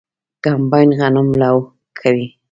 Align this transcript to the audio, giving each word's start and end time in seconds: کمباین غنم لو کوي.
کمباین 0.43 0.89
غنم 0.99 1.27
لو 1.41 1.55
کوي. 1.99 2.25